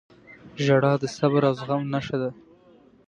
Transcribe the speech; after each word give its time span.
•ژړا 0.63 0.93
د 1.01 1.03
صبر 1.17 1.41
او 1.49 1.53
زغم 1.59 1.81
نښه 1.93 2.17
ده. 2.21 2.29